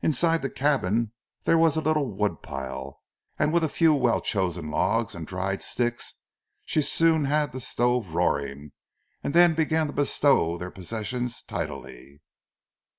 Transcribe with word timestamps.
Inside 0.00 0.40
the 0.40 0.48
cabin 0.48 1.12
there 1.44 1.58
was 1.58 1.76
a 1.76 1.82
little 1.82 2.10
wood 2.10 2.40
pile, 2.42 3.02
and 3.38 3.52
with 3.52 3.62
a 3.62 3.68
few 3.68 3.92
well 3.92 4.22
chosen 4.22 4.70
logs 4.70 5.14
and 5.14 5.26
dried 5.26 5.62
sticks 5.62 6.14
she 6.64 6.80
soon 6.80 7.26
had 7.26 7.52
the 7.52 7.60
stove 7.60 8.14
roaring, 8.14 8.72
and 9.22 9.34
then 9.34 9.54
began 9.54 9.86
to 9.88 9.92
bestow 9.92 10.56
their 10.56 10.70
possessions 10.70 11.42
tidily. 11.42 12.22